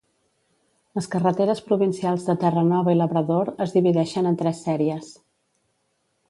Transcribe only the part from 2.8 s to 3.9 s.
i Labrador es